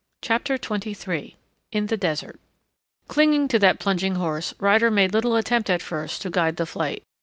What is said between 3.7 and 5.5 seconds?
plunging horse Ryder made little